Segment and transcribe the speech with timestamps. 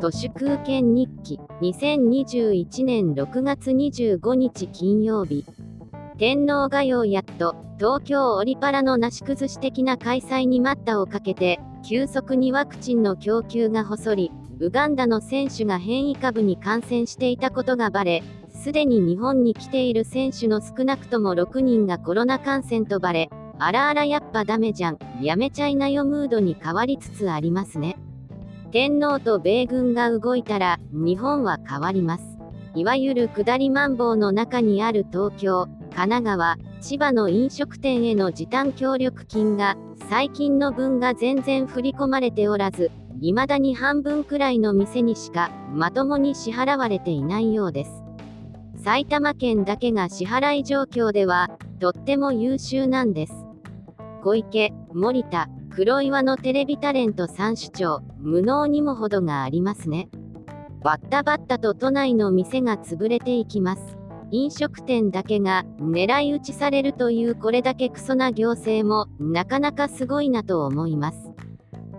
[0.00, 5.44] 都市空間日記2021年6月25日金曜日。
[6.16, 23.28] 天皇がようやっと東京オリパラのなし崩し的な開催に待ったをかけて急速にワクチンの供給が細りウガンダの選手が変異株に感染していたことがバレすでに日本に来ている選手の少なくとも6人がコロナ感染とバレ
[23.58, 27.98] あらあらやっぱダメじゃんやめちゃいなよムードに変わりつつありますね。
[28.72, 32.38] 天皇と米軍が動いたら日本は変わります。
[32.76, 39.76] いわゆる下りマンボウの中にある東京神奈川千葉の飲食店への時短協力金が
[40.08, 47.90] 最近の分が全然振り込まれておらず未だに半分くらいの店にしかまともに支払われていないようです。
[48.84, 53.34] 埼玉県だけが支払い状況ではとっても優秀なんです。
[54.22, 60.08] 小池森田黒岩のテレビタレント3首長、無能にも程がありますね。
[60.82, 63.96] バッタバッタと都内の店が潰れていきます。
[64.32, 71.30] 飲食店だけが狙い撃ちされるというこれだけクソな行政もなかなかすごいなと思います。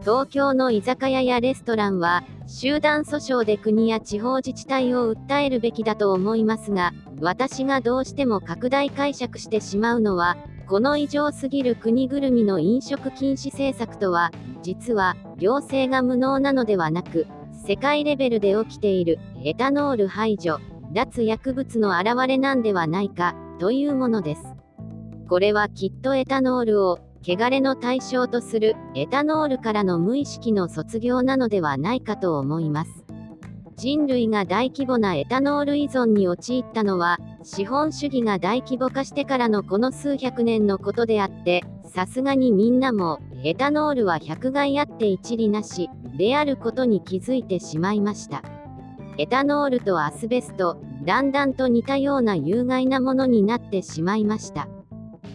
[0.00, 10.36] 東京の居酒屋やレストランは集団訴訟で国や地方自治体を訴えるべきだと思いますが私がどうしても拡大解釈してしまうのは
[10.68, 17.28] この異常すぎる国ぐるみの飲食禁止政策とは、実は行政が無能なのではなく、
[17.66, 20.58] 世界レベルで起きているエタノール排除、
[20.92, 24.42] 脱薬物の表れなんではないかというものです。
[25.28, 33.04] これはきっとエタノールを汚れの対象とするエタノールからの無意識の卒業なのではないかと思います。
[33.76, 45.88] 人類が大規模なエタノール依存に陥ったのは資本主義が大規模化してからのこの数百年のことであってさすがにみんなもエタノールは百害あって一理なし
[46.18, 48.42] であることに気づいてしまいました。
[49.16, 54.66] エタノールとアスベストだんだんと似たような有害なものになってしまいました。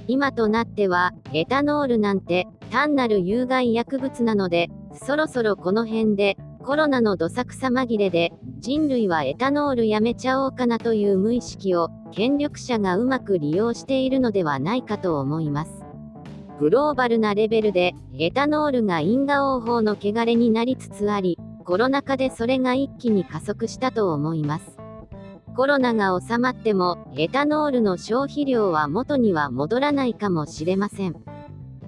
[0.10, 15.72] 今となってはエタノールなんて単なる有害薬物なのでそろそろこの辺でコロナのどさくさ紛れで人類はエタノールやめちゃおうかなという無意識を権力者がうまく利用しているのではないかと思います。
[16.60, 24.78] グローバルなレベルでエタノールが因果応報の汚れになりつつあり、コロナ禍でそれが一気に加速したと思います。
[25.56, 31.16] コロナが収まってもエタノールの消費量は元には戻らないかもしれません。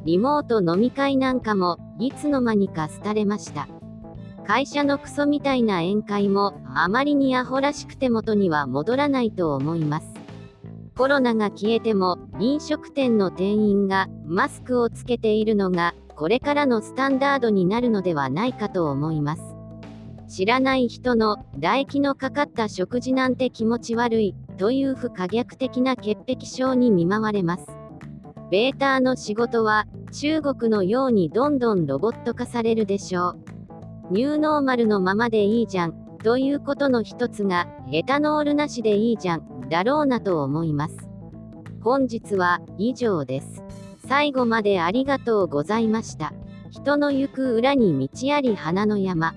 [0.03, 3.67] リモート飲み会なんかもいつの間にか廃れました。
[4.45, 10.07] 会社のクソみたいな宴会もあまりにアホらしくて元には戻らないと思います。
[10.95, 19.41] コロナが消えても飲食店の店員がマスクをつけているのがこれからのスタンダードになるのではないかと思います。
[20.27, 27.67] 知らない人の唾液のかかった食事なんて気持ち悪いという不可逆的な潔癖症に見舞われます。
[28.51, 33.52] ベーターの仕事は中国のようにどんどんロボット化されるでしょう。
[34.11, 35.93] ニューノーマルのままでいいじゃん、
[36.23, 41.09] ということの一つが、エタノールなしでいいじゃん、だろうなと思います。
[41.81, 43.63] 本日は以上です。
[44.07, 46.33] 最後までありがとうございました。
[46.69, 49.35] 人の行く裏に道あり花の山。